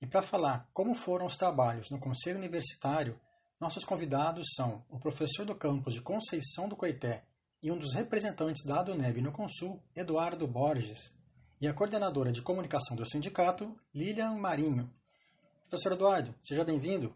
E 0.00 0.06
para 0.06 0.22
falar 0.22 0.66
como 0.72 0.94
foram 0.94 1.26
os 1.26 1.36
trabalhos 1.36 1.90
no 1.90 2.00
Conselho 2.00 2.38
Universitário, 2.38 3.20
nossos 3.62 3.84
convidados 3.84 4.54
são 4.56 4.84
o 4.90 4.98
professor 4.98 5.46
do 5.46 5.54
campus 5.54 5.94
de 5.94 6.02
Conceição 6.02 6.68
do 6.68 6.74
Coité 6.74 7.22
e 7.62 7.70
um 7.70 7.78
dos 7.78 7.94
representantes 7.94 8.66
da 8.66 8.80
ADUNEB 8.80 9.20
no 9.20 9.30
Consul, 9.30 9.80
Eduardo 9.94 10.48
Borges, 10.48 11.14
e 11.60 11.68
a 11.68 11.72
coordenadora 11.72 12.32
de 12.32 12.42
comunicação 12.42 12.96
do 12.96 13.08
sindicato, 13.08 13.72
Lilian 13.94 14.32
Marinho. 14.32 14.92
Professor 15.68 15.92
Eduardo, 15.92 16.34
seja 16.42 16.64
bem-vindo. 16.64 17.14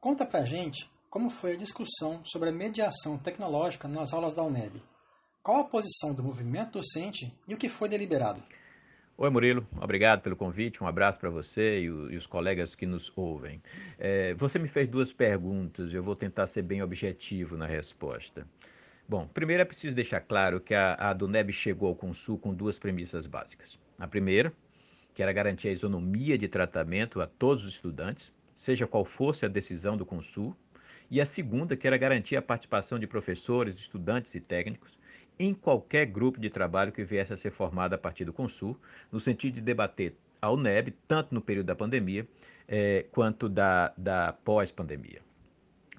Conta 0.00 0.26
pra 0.26 0.44
gente 0.44 0.90
como 1.08 1.30
foi 1.30 1.52
a 1.52 1.56
discussão 1.56 2.20
sobre 2.24 2.48
a 2.48 2.52
mediação 2.52 3.16
tecnológica 3.16 3.86
nas 3.86 4.12
aulas 4.12 4.34
da 4.34 4.42
UNEB. 4.42 4.82
Qual 5.40 5.58
a 5.58 5.68
posição 5.68 6.12
do 6.12 6.24
movimento 6.24 6.72
docente 6.72 7.32
e 7.46 7.54
o 7.54 7.56
que 7.56 7.68
foi 7.68 7.88
deliberado? 7.88 8.42
Oi, 9.18 9.30
Murilo. 9.30 9.66
Obrigado 9.80 10.20
pelo 10.20 10.36
convite. 10.36 10.84
Um 10.84 10.86
abraço 10.86 11.18
para 11.18 11.30
você 11.30 11.80
e, 11.80 11.90
o, 11.90 12.12
e, 12.12 12.18
os 12.18 12.26
colegas 12.26 12.74
que 12.74 12.84
nos 12.84 13.10
ouvem. 13.16 13.62
É, 13.98 14.34
você 14.34 14.58
me 14.58 14.68
fez 14.68 14.86
duas 14.86 15.10
perguntas 15.10 15.90
e 15.90 15.94
eu 15.94 16.02
vou 16.02 16.14
tentar 16.14 16.46
ser 16.46 16.60
bem 16.60 16.82
objetivo 16.82 17.56
na 17.56 17.64
resposta. 17.64 18.46
Bom, 19.08 19.26
primeiro 19.26 19.62
é 19.62 19.64
preciso 19.64 19.94
deixar 19.94 20.20
claro 20.20 20.60
que 20.60 20.74
a, 20.74 20.96
a 20.96 21.14
Duneb 21.14 21.50
chegou 21.50 21.88
ao 21.88 21.94
Consul 21.94 22.36
com 22.36 22.52
duas 22.52 22.78
premissas 22.78 23.26
básicas. 23.26 23.78
A 23.98 24.06
primeira, 24.06 24.52
que 25.14 25.22
era 25.22 25.32
garantir 25.32 25.68
a 25.68 25.72
isonomia 25.72 26.36
de 26.36 26.46
tratamento 26.46 27.18
a 27.18 27.26
todos 27.26 27.64
os 27.64 27.72
estudantes, 27.72 28.34
seja 28.54 28.86
qual 28.86 29.06
fosse 29.06 29.46
a 29.46 29.48
decisão 29.48 29.96
do 29.96 30.04
Consul, 30.04 30.54
e 31.10 31.22
a 31.22 31.24
segunda, 31.24 31.74
que 31.74 31.86
era 31.86 31.96
garantir 31.96 32.36
a 32.36 32.42
participação 32.42 32.98
de 32.98 33.06
professores, 33.06 33.76
estudantes 33.76 34.34
e 34.34 34.40
técnicos 34.40 34.98
em 35.38 35.52
qualquer 35.52 36.06
grupo 36.06 36.40
de 36.40 36.48
trabalho 36.48 36.92
que 36.92 37.04
viesse 37.04 37.32
a 37.32 37.36
ser 37.36 37.50
formado 37.50 37.94
a 37.94 37.98
partir 37.98 38.24
do 38.24 38.32
Consul, 38.32 38.78
no 39.12 39.20
sentido 39.20 39.54
de 39.54 39.60
debater 39.60 40.14
a 40.40 40.50
UNEB, 40.50 40.94
tanto 41.06 41.34
no 41.34 41.40
período 41.40 41.66
da 41.66 41.74
pandemia 41.74 42.26
é, 42.68 43.06
quanto 43.10 43.48
da, 43.48 43.92
da 43.96 44.32
pós-pandemia. 44.32 45.20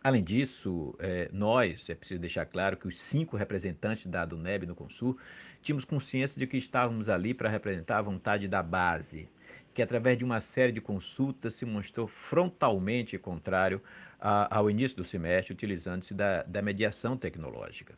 Além 0.03 0.23
disso, 0.23 0.95
é, 0.99 1.29
nós, 1.33 1.89
é 1.89 1.95
preciso 1.95 2.19
deixar 2.19 2.45
claro 2.45 2.77
que 2.77 2.87
os 2.87 2.99
cinco 2.99 3.35
representantes 3.35 4.05
da 4.05 4.23
UNEB 4.25 4.65
no 4.65 4.75
Consul 4.75 5.17
tínhamos 5.61 5.83
consciência 5.83 6.39
de 6.39 6.47
que 6.47 6.57
estávamos 6.57 7.09
ali 7.09 7.33
para 7.33 7.49
representar 7.49 7.97
a 7.97 8.03
vontade 8.03 8.47
da 8.47 8.63
base, 8.63 9.27
que 9.73 9.81
através 9.81 10.17
de 10.17 10.23
uma 10.23 10.39
série 10.39 10.71
de 10.71 10.79
consultas 10.79 11.55
se 11.55 11.65
mostrou 11.65 12.07
frontalmente 12.07 13.17
contrário 13.17 13.81
a, 14.19 14.57
ao 14.57 14.69
início 14.69 14.95
do 14.97 15.03
semestre, 15.03 15.53
utilizando-se 15.53 16.13
da, 16.13 16.43
da 16.43 16.61
mediação 16.61 17.17
tecnológica. 17.17 17.95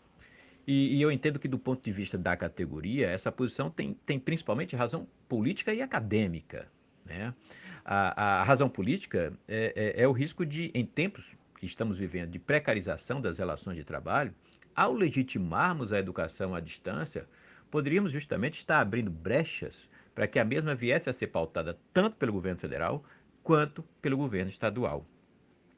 E, 0.72 0.98
e, 0.98 1.02
eu 1.02 1.12
entendo 1.12 1.40
que, 1.40 1.48
do 1.48 1.58
ponto 1.58 1.84
de 1.84 1.92
vista 1.92 2.16
da 2.16 2.38
categoria, 2.38 3.08
essa 3.08 3.32
posição 3.32 3.72
tem, 3.72 3.96
tem 4.06 4.20
principalmente 4.20 4.76
razão 4.76 5.08
política 5.28 5.74
e 5.74 5.82
acadêmica. 5.82 6.68
Né? 7.04 7.34
A, 7.84 8.42
a 8.42 8.44
razão 8.44 8.70
política 8.70 9.34
é, 9.48 9.96
é, 9.98 10.04
é 10.04 10.08
o 10.08 10.12
risco 10.12 10.46
de, 10.46 10.70
em 10.76 10.86
tempos 10.86 11.26
que 11.58 11.66
estamos 11.66 11.98
vivendo, 11.98 12.30
de 12.30 12.38
precarização 12.38 13.20
das 13.20 13.40
relações 13.40 13.78
de 13.78 13.84
trabalho, 13.84 14.32
ao 14.76 14.94
legitimarmos 14.94 15.92
a 15.92 15.98
educação 15.98 16.54
à 16.54 16.60
distância, 16.60 17.26
poderíamos 17.72 18.12
justamente 18.12 18.60
estar 18.60 18.80
abrindo 18.80 19.10
brechas 19.10 19.90
para 20.14 20.28
que 20.28 20.38
a 20.38 20.46
mesma 20.46 20.76
viesse 20.76 21.10
a 21.10 21.14
ser 21.14 21.28
pautada 21.28 21.80
tanto 21.92 22.16
pelo 22.16 22.32
governo 22.32 22.60
federal 22.60 23.04
quanto 23.42 23.84
pelo 24.04 24.18
governo 24.18 24.52
estadual. 24.52 25.04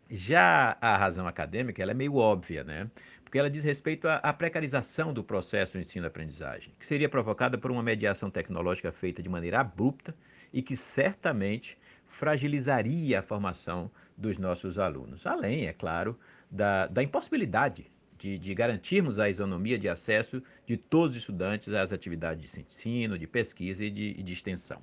Já 0.10 0.78
a 0.82 0.98
razão 0.98 1.26
acadêmica 1.26 1.82
ela 1.82 1.92
é 1.92 1.94
meio 1.94 2.18
óbvia, 2.18 2.66
né? 2.66 2.92
Porque 3.32 3.40
ela 3.40 3.50
diz 3.50 3.64
respeito 3.64 4.10
à, 4.10 4.34
precarização 4.34 5.14
do 5.14 5.24
processo 5.24 5.78
de 5.78 5.86
ensino-aprendizagem, 5.86 6.74
que 6.78 6.86
seria 6.86 7.08
provocada 7.08 7.58
por 7.58 7.72
uma 7.72 7.82
mediação 7.82 8.30
tecnológica 8.30 8.92
feita 8.92 9.24
de 9.24 9.30
maneira 9.30 9.62
abrupta 9.62 10.14
e 10.52 10.62
que 10.62 10.76
certamente 10.76 11.78
fragilizaria 12.06 13.20
a 13.20 13.24
formação 13.24 13.90
dos 14.18 14.38
nossos 14.38 14.78
alunos. 14.78 15.26
Além, 15.26 15.66
é 15.66 15.72
claro, 15.72 16.20
da, 16.52 16.88
da 16.88 17.02
impossibilidade 17.02 17.90
de, 18.20 18.38
de, 18.38 18.54
garantirmos 18.54 19.18
a 19.18 19.30
isonomia 19.30 19.80
de 19.80 19.88
acesso 19.88 20.44
de 20.68 20.76
todos 20.76 21.16
os 21.16 21.22
estudantes 21.22 21.70
às 21.70 21.94
atividades 21.94 22.52
de 22.52 22.60
ensino, 22.60 23.18
de 23.18 23.28
pesquisa 23.28 23.86
e 23.86 23.90
de, 23.90 24.22
de 24.22 24.34
extensão. 24.34 24.82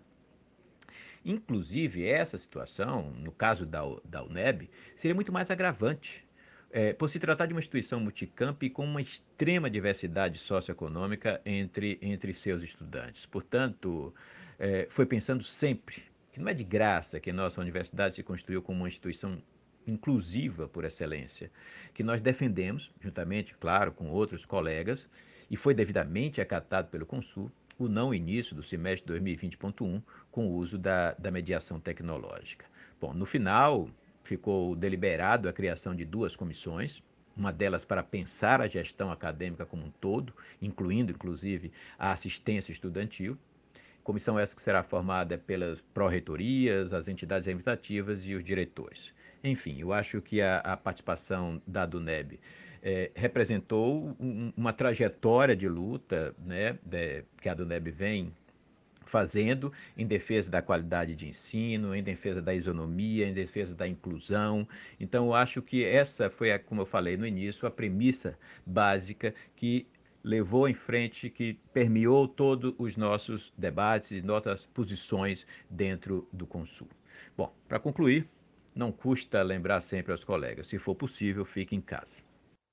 Inclusive, 1.23 2.07
essa 2.07 2.39
situação, 2.39 3.11
no 3.11 3.31
caso 3.31 3.67
da, 3.67 3.83
da 4.07 4.23
UNEB, 4.23 4.71
seria 4.97 5.15
muito 5.15 5.31
mais 5.31 5.51
agravante, 5.51 6.27
é, 6.71 6.93
por 6.93 7.09
se 7.09 7.19
tratar 7.19 7.47
de 7.47 7.55
uma 7.55 7.61
instituição 7.61 7.99
multicamp 8.01 8.63
com 8.73 8.85
uma 8.85 9.01
extrema 9.01 9.71
diversidade 9.71 10.39
socioeconômica 10.39 11.41
entre, 11.45 11.99
entre 12.03 12.35
seus 12.35 12.63
estudantes. 12.63 13.25
Portanto, 13.27 14.15
é, 14.59 14.87
foi 14.91 15.07
pensando 15.07 15.43
sempre 15.43 16.03
que 16.33 16.41
não 16.41 16.49
é 16.49 16.55
de 16.55 16.65
graça 16.65 17.19
que 17.19 17.33
nossa 17.33 17.61
universidade 17.61 18.17
se 18.17 18.23
construiu 18.23 18.63
como 18.63 18.81
uma 18.81 18.89
instituição 18.89 19.41
inclusiva 19.87 20.69
por 20.69 20.85
excelência, 20.85 21.51
que 21.95 22.03
nós 22.03 22.21
defendemos, 22.21 22.93
juntamente, 23.01 23.55
claro, 23.55 23.91
com 23.91 24.11
outros 24.11 24.45
colegas, 24.45 25.09
e 25.51 25.57
foi 25.57 25.73
devidamente 25.73 26.41
acatado 26.43 26.89
pelo 26.89 27.07
Consul, 27.07 27.51
o 27.79 27.89
não 27.89 28.13
início 28.13 28.55
do 28.55 28.63
semestre 28.63 29.15
2020.1 29.15 30.03
com 30.31 30.47
o 30.47 30.53
uso 30.53 30.77
da, 30.77 31.13
da 31.15 31.31
mediação 31.31 31.81
tecnológica. 31.81 32.67
Bom, 33.01 33.15
no 33.15 33.25
final, 33.25 33.89
ficou 34.29 34.77
deliberado 34.77 35.49
a 35.49 35.53
criação 35.53 35.95
de 35.95 36.05
duas 36.05 36.37
comissões, 36.37 37.03
uma 37.35 37.53
delas 37.53 37.85
para 37.85 38.03
pensar 38.03 38.61
a 38.61 38.69
gestão 38.69 39.11
acadêmica 39.11 39.65
como 39.65 39.87
um 39.87 39.91
todo, 39.91 40.35
incluindo, 40.61 41.13
inclusive, 41.13 41.73
a 41.99 42.13
assistência 42.13 42.73
estudantil. 42.73 43.39
Comissão 44.05 44.39
essa 44.39 44.55
que 44.55 44.63
será 44.63 44.83
formada 44.83 45.39
pelas 45.39 45.81
pró-reitorias, 45.95 46.93
as 46.93 47.09
entidades 47.09 47.47
representativas 47.47 48.27
e 48.27 48.35
os 48.35 48.45
diretores. 48.45 49.13
Enfim, 49.43 49.79
eu 49.79 49.93
acho 49.93 50.21
que 50.21 50.41
a, 50.41 50.59
a 50.59 50.77
participação 50.77 51.63
da 51.67 51.87
DUNEB 51.87 52.41
é, 52.83 53.11
representou 53.15 54.17
um, 54.19 54.53
uma 54.57 54.73
trajetória 54.73 55.55
de 55.55 55.69
luta 55.69 56.35
né, 56.39 56.79
de, 56.83 57.25
que 57.41 57.49
a 57.49 57.55
DUNEB 57.55 57.91
vem 57.91 58.33
fazendo 59.09 59.73
em 59.97 60.07
defesa 60.07 60.51
da 60.51 60.63
qualidade 60.63 61.17
de 61.17 61.29
ensino, 61.29 61.95
em 61.95 62.03
defesa 62.03 62.41
da 62.41 62.55
isonomia, 62.55 63.27
em 63.27 63.35
defesa 63.35 63.75
da 63.75 63.89
inclusão. 63.89 64.69
Então, 65.01 65.27
eu 65.27 65.35
acho 65.35 65.63
que 65.63 65.85
essa 65.85 66.31
foi, 66.31 66.53
a, 66.53 66.59
como 66.59 66.83
eu 66.83 66.87
falei 66.87 67.17
no 67.17 67.27
início, 67.27 67.67
a 67.67 67.71
premissa 67.71 68.39
básica 68.65 69.35
que 69.57 69.87
levou 70.23 70.69
em 70.69 70.75
frente, 70.75 71.31
que 71.31 71.55
permeou 71.73 72.29
todos 72.29 72.75
os 72.79 72.97
nossos 72.97 73.53
debates 73.57 74.11
e 74.11 74.21
nossas 74.21 74.67
posições 74.67 75.47
dentro 75.71 76.29
do 76.33 76.47
Consul. 76.47 76.89
Bom, 77.37 77.53
para 77.67 77.81
concluir, 77.81 78.29
não 78.75 78.93
custa 78.93 79.43
lembrar 79.43 79.81
sempre 79.81 80.13
aos 80.13 80.23
colegas, 80.23 80.67
se 80.67 80.79
for 80.79 80.95
possível, 80.95 81.45
fique 81.45 81.75
em 81.75 81.81
casa. 81.81 82.19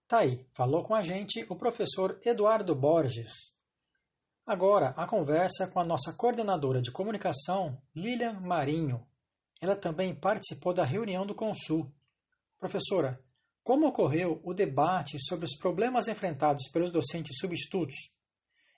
Tá 0.08 0.20
aí, 0.20 0.46
falou 0.54 0.84
com 0.84 0.94
a 0.94 1.02
gente 1.02 1.46
o 1.50 1.56
professor 1.56 2.20
Eduardo 2.24 2.76
Borges, 2.76 3.55
Agora, 4.48 4.94
a 4.96 5.08
conversa 5.08 5.66
com 5.66 5.80
a 5.80 5.84
nossa 5.84 6.14
coordenadora 6.14 6.80
de 6.80 6.92
comunicação, 6.92 7.82
Lilian 7.96 8.40
Marinho. 8.40 9.04
Ela 9.60 9.76
também 9.76 10.14
participou 10.14 10.72
da 10.72 10.84
reunião 10.84 11.26
do 11.26 11.34
Consul. 11.34 11.92
Professora, 12.60 13.20
como 13.64 13.88
ocorreu 13.88 14.40
o 14.44 14.54
debate 14.54 15.18
sobre 15.20 15.46
os 15.46 15.58
problemas 15.58 16.08
enfrentados 16.08 16.70
pelos 16.72 16.92
docentes 16.92 17.40
substitutos? 17.40 17.96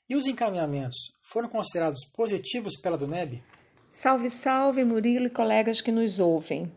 E 0.07 0.15
os 0.15 0.25
encaminhamentos 0.25 1.11
foram 1.21 1.49
considerados 1.49 2.05
positivos 2.15 2.79
pela 2.79 2.97
DUNEB? 2.97 3.43
Salve, 3.89 4.29
salve, 4.29 4.85
Murilo 4.85 5.25
e 5.25 5.29
colegas 5.29 5.81
que 5.81 5.91
nos 5.91 6.17
ouvem. 6.17 6.71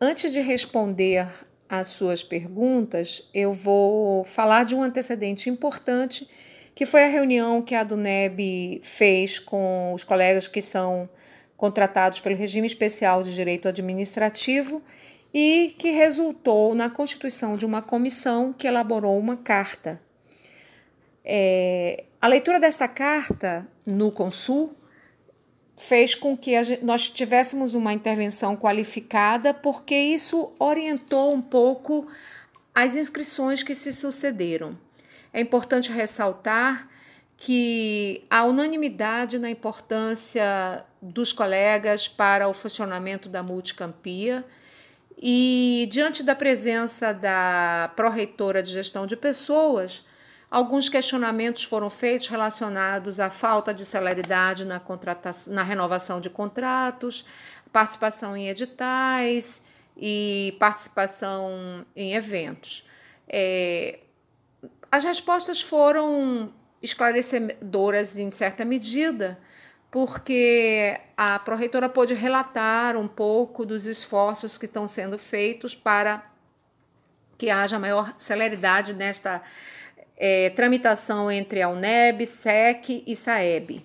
Antes 0.00 0.32
de 0.32 0.40
responder 0.40 1.28
às 1.68 1.86
suas 1.86 2.24
perguntas, 2.24 3.22
eu 3.32 3.52
vou 3.52 4.24
falar 4.24 4.64
de 4.64 4.74
um 4.74 4.82
antecedente 4.82 5.48
importante 5.48 6.28
que 6.74 6.86
foi 6.86 7.04
a 7.04 7.08
reunião 7.08 7.62
que 7.62 7.74
a 7.74 7.84
Duneb 7.84 8.80
fez 8.82 9.38
com 9.38 9.92
os 9.94 10.04
colegas 10.04 10.48
que 10.48 10.62
são 10.62 11.08
contratados 11.56 12.18
pelo 12.18 12.36
regime 12.36 12.66
especial 12.66 13.22
de 13.22 13.34
direito 13.34 13.68
administrativo 13.68 14.82
e 15.32 15.74
que 15.78 15.90
resultou 15.90 16.74
na 16.74 16.90
constituição 16.90 17.56
de 17.56 17.64
uma 17.64 17.80
comissão 17.80 18.52
que 18.52 18.66
elaborou 18.66 19.18
uma 19.18 19.36
carta. 19.36 20.00
É, 21.24 22.04
a 22.20 22.26
leitura 22.26 22.58
desta 22.58 22.88
carta 22.88 23.66
no 23.86 24.10
Consul 24.10 24.74
fez 25.76 26.14
com 26.14 26.36
que 26.36 26.62
gente, 26.62 26.84
nós 26.84 27.10
tivéssemos 27.10 27.74
uma 27.74 27.92
intervenção 27.92 28.56
qualificada, 28.56 29.54
porque 29.54 29.94
isso 29.94 30.52
orientou 30.58 31.32
um 31.34 31.40
pouco 31.40 32.06
as 32.74 32.96
inscrições 32.96 33.62
que 33.62 33.74
se 33.74 33.92
sucederam. 33.92 34.76
É 35.32 35.40
importante 35.40 35.90
ressaltar 35.90 36.88
que 37.36 38.24
a 38.30 38.44
unanimidade 38.44 39.38
na 39.38 39.50
importância 39.50 40.84
dos 41.00 41.32
colegas 41.32 42.06
para 42.06 42.46
o 42.48 42.54
funcionamento 42.54 43.28
da 43.28 43.42
multicampia 43.42 44.44
e 45.18 45.88
diante 45.90 46.22
da 46.22 46.34
presença 46.34 47.12
da 47.12 47.92
pró-reitora 47.96 48.62
de 48.62 48.72
gestão 48.72 49.06
de 49.06 49.16
pessoas, 49.16 50.04
alguns 50.50 50.88
questionamentos 50.88 51.64
foram 51.64 51.88
feitos 51.88 52.28
relacionados 52.28 53.18
à 53.18 53.30
falta 53.30 53.72
de 53.72 53.84
celeridade 53.84 54.64
na, 54.64 54.78
contratação, 54.78 55.52
na 55.52 55.62
renovação 55.62 56.20
de 56.20 56.28
contratos, 56.28 57.24
participação 57.72 58.36
em 58.36 58.48
editais 58.48 59.62
e 59.96 60.56
participação 60.58 61.84
em 61.96 62.14
eventos. 62.14 62.84
É, 63.28 64.00
as 64.92 65.04
respostas 65.04 65.62
foram 65.62 66.52
esclarecedoras 66.82 68.18
em 68.18 68.30
certa 68.30 68.62
medida, 68.62 69.38
porque 69.90 71.00
a 71.16 71.38
pró-reitora 71.38 71.88
pôde 71.88 72.12
relatar 72.12 72.94
um 72.94 73.08
pouco 73.08 73.64
dos 73.64 73.86
esforços 73.86 74.58
que 74.58 74.66
estão 74.66 74.86
sendo 74.86 75.18
feitos 75.18 75.74
para 75.74 76.30
que 77.38 77.48
haja 77.48 77.78
maior 77.78 78.12
celeridade 78.18 78.92
nesta 78.92 79.42
é, 80.14 80.50
tramitação 80.50 81.30
entre 81.30 81.62
a 81.62 81.70
UNEB, 81.70 82.26
SEC 82.26 83.02
e 83.06 83.16
SAEB. 83.16 83.82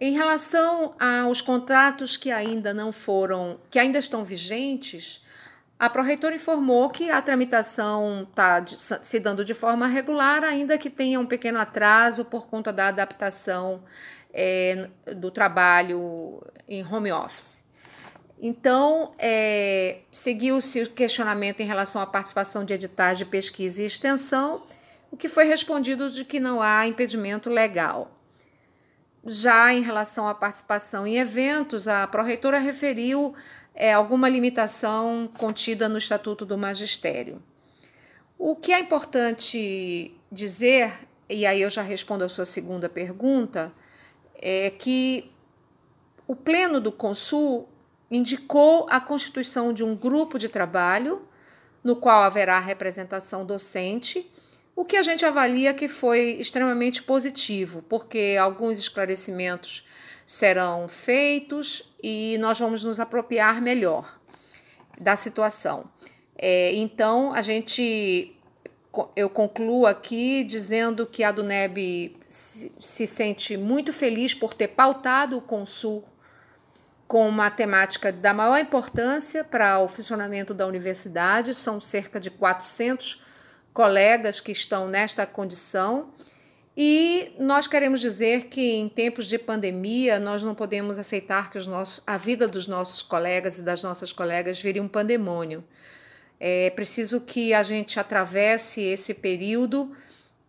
Em 0.00 0.12
relação 0.12 0.94
aos 0.96 1.40
contratos 1.40 2.16
que 2.16 2.30
ainda 2.30 2.72
não 2.72 2.92
foram, 2.92 3.58
que 3.68 3.80
ainda 3.80 3.98
estão 3.98 4.22
vigentes, 4.22 5.25
a 5.78 5.90
Proreitora 5.90 6.34
informou 6.34 6.88
que 6.88 7.10
a 7.10 7.20
tramitação 7.20 8.26
está 8.28 8.64
se 8.66 9.20
dando 9.20 9.44
de 9.44 9.52
forma 9.52 9.86
regular, 9.86 10.42
ainda 10.42 10.78
que 10.78 10.88
tenha 10.88 11.20
um 11.20 11.26
pequeno 11.26 11.58
atraso 11.58 12.24
por 12.24 12.46
conta 12.46 12.72
da 12.72 12.88
adaptação 12.88 13.82
é, 14.32 14.88
do 15.16 15.30
trabalho 15.30 16.42
em 16.66 16.82
home 16.84 17.12
office. 17.12 17.62
Então, 18.40 19.14
é, 19.18 19.98
seguiu-se 20.10 20.82
o 20.82 20.90
questionamento 20.90 21.60
em 21.60 21.66
relação 21.66 22.00
à 22.00 22.06
participação 22.06 22.64
de 22.64 22.72
editais 22.72 23.18
de 23.18 23.24
pesquisa 23.24 23.82
e 23.82 23.86
extensão, 23.86 24.62
o 25.10 25.16
que 25.16 25.28
foi 25.28 25.44
respondido 25.44 26.10
de 26.10 26.24
que 26.24 26.40
não 26.40 26.60
há 26.60 26.86
impedimento 26.86 27.48
legal. 27.48 28.10
Já 29.24 29.72
em 29.72 29.82
relação 29.82 30.28
à 30.28 30.34
participação 30.34 31.06
em 31.06 31.18
eventos, 31.18 31.88
a 31.88 32.06
pró-reitora 32.06 32.58
referiu 32.58 33.34
é, 33.76 33.92
alguma 33.92 34.26
limitação 34.26 35.28
contida 35.38 35.86
no 35.86 35.98
Estatuto 35.98 36.46
do 36.46 36.56
Magistério. 36.56 37.42
O 38.38 38.56
que 38.56 38.72
é 38.72 38.80
importante 38.80 40.14
dizer, 40.32 40.92
e 41.28 41.44
aí 41.44 41.60
eu 41.60 41.68
já 41.68 41.82
respondo 41.82 42.24
a 42.24 42.28
sua 42.28 42.46
segunda 42.46 42.88
pergunta, 42.88 43.70
é 44.34 44.70
que 44.70 45.30
o 46.26 46.34
Pleno 46.34 46.80
do 46.80 46.90
Consul 46.90 47.68
indicou 48.10 48.86
a 48.88 48.98
constituição 48.98 49.72
de 49.72 49.84
um 49.84 49.94
grupo 49.94 50.38
de 50.38 50.48
trabalho 50.48 51.22
no 51.84 51.96
qual 51.96 52.24
haverá 52.24 52.58
representação 52.58 53.44
docente, 53.44 54.28
o 54.74 54.84
que 54.84 54.96
a 54.96 55.02
gente 55.02 55.24
avalia 55.24 55.72
que 55.72 55.88
foi 55.88 56.32
extremamente 56.32 57.02
positivo, 57.02 57.82
porque 57.88 58.36
alguns 58.40 58.78
esclarecimentos 58.78 59.86
serão 60.26 60.88
feitos 60.88 61.94
e 62.02 62.36
nós 62.38 62.58
vamos 62.58 62.82
nos 62.82 62.98
apropriar 62.98 63.62
melhor 63.62 64.18
da 65.00 65.14
situação. 65.14 65.84
É, 66.36 66.74
então, 66.74 67.32
a 67.32 67.40
gente 67.40 68.32
eu 69.14 69.28
concluo 69.28 69.86
aqui 69.86 70.42
dizendo 70.42 71.06
que 71.06 71.22
a 71.22 71.30
Duneb 71.30 72.16
se, 72.26 72.72
se 72.80 73.06
sente 73.06 73.56
muito 73.56 73.92
feliz 73.92 74.32
por 74.34 74.54
ter 74.54 74.68
pautado 74.68 75.36
o 75.36 75.42
Consul 75.42 76.02
com 77.06 77.28
uma 77.28 77.50
temática 77.50 78.10
da 78.10 78.32
maior 78.32 78.58
importância 78.58 79.44
para 79.44 79.78
o 79.78 79.86
funcionamento 79.86 80.54
da 80.54 80.66
universidade. 80.66 81.54
São 81.54 81.80
cerca 81.80 82.18
de 82.18 82.30
400 82.30 83.22
colegas 83.72 84.40
que 84.40 84.50
estão 84.50 84.88
nesta 84.88 85.26
condição. 85.26 86.10
E 86.76 87.32
nós 87.38 87.66
queremos 87.66 88.00
dizer 88.00 88.44
que 88.48 88.74
em 88.74 88.86
tempos 88.86 89.26
de 89.26 89.38
pandemia 89.38 90.20
nós 90.20 90.42
não 90.42 90.54
podemos 90.54 90.98
aceitar 90.98 91.50
que 91.50 91.56
os 91.56 91.66
nossos, 91.66 92.02
a 92.06 92.18
vida 92.18 92.46
dos 92.46 92.66
nossos 92.66 93.00
colegas 93.00 93.58
e 93.58 93.62
das 93.62 93.82
nossas 93.82 94.12
colegas 94.12 94.60
vire 94.60 94.78
um 94.78 94.86
pandemônio. 94.86 95.64
É 96.38 96.68
preciso 96.70 97.22
que 97.22 97.54
a 97.54 97.62
gente 97.62 97.98
atravesse 97.98 98.82
esse 98.82 99.14
período 99.14 99.96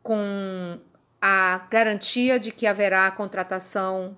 com 0.03 0.77
a 1.21 1.65
garantia 1.71 2.38
de 2.38 2.51
que 2.51 2.68
haverá 2.68 3.07
a 3.07 3.12
contratação, 3.12 4.18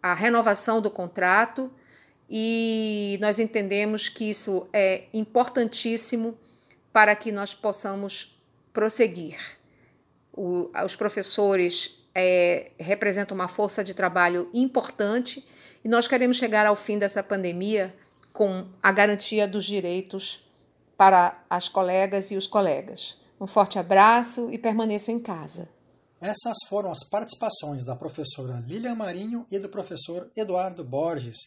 a 0.00 0.14
renovação 0.14 0.80
do 0.80 0.90
contrato, 0.90 1.70
e 2.28 3.18
nós 3.20 3.40
entendemos 3.40 4.08
que 4.08 4.30
isso 4.30 4.68
é 4.72 5.06
importantíssimo 5.12 6.38
para 6.92 7.16
que 7.16 7.32
nós 7.32 7.54
possamos 7.54 8.40
prosseguir. 8.72 9.59
O, 10.32 10.70
os 10.84 10.96
professores 10.96 12.04
é, 12.14 12.72
representam 12.78 13.34
uma 13.34 13.48
força 13.48 13.82
de 13.82 13.94
trabalho 13.94 14.48
importante 14.52 15.46
e 15.84 15.88
nós 15.88 16.06
queremos 16.06 16.36
chegar 16.36 16.66
ao 16.66 16.76
fim 16.76 16.98
dessa 16.98 17.22
pandemia 17.22 17.94
com 18.32 18.66
a 18.82 18.92
garantia 18.92 19.46
dos 19.46 19.64
direitos 19.64 20.44
para 20.96 21.42
as 21.48 21.68
colegas 21.68 22.30
e 22.30 22.36
os 22.36 22.46
colegas. 22.46 23.18
Um 23.40 23.46
forte 23.46 23.78
abraço 23.78 24.50
e 24.50 24.58
permaneça 24.58 25.10
em 25.10 25.18
casa. 25.18 25.68
Essas 26.20 26.58
foram 26.68 26.90
as 26.90 27.02
participações 27.02 27.82
da 27.82 27.96
professora 27.96 28.62
Lilian 28.66 28.94
Marinho 28.94 29.46
e 29.50 29.58
do 29.58 29.70
professor 29.70 30.30
Eduardo 30.36 30.84
Borges. 30.84 31.38